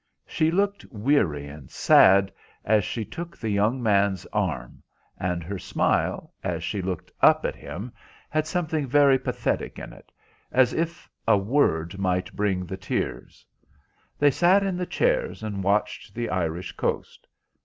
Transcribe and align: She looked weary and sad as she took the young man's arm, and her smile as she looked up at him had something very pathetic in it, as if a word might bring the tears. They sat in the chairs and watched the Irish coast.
She 0.25 0.49
looked 0.49 0.83
weary 0.89 1.45
and 1.45 1.69
sad 1.69 2.31
as 2.65 2.83
she 2.83 3.05
took 3.05 3.37
the 3.37 3.51
young 3.51 3.83
man's 3.83 4.25
arm, 4.33 4.81
and 5.19 5.43
her 5.43 5.59
smile 5.59 6.33
as 6.43 6.63
she 6.63 6.81
looked 6.81 7.11
up 7.21 7.45
at 7.45 7.55
him 7.55 7.91
had 8.27 8.47
something 8.47 8.87
very 8.87 9.19
pathetic 9.19 9.77
in 9.77 9.93
it, 9.93 10.11
as 10.51 10.73
if 10.73 11.07
a 11.27 11.37
word 11.37 11.99
might 11.99 12.35
bring 12.35 12.65
the 12.65 12.77
tears. 12.77 13.45
They 14.17 14.31
sat 14.31 14.63
in 14.63 14.75
the 14.75 14.87
chairs 14.87 15.43
and 15.43 15.63
watched 15.63 16.15
the 16.15 16.31
Irish 16.31 16.71
coast. 16.71 17.27